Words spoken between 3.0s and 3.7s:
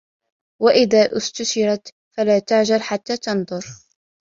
تَنْظُرَ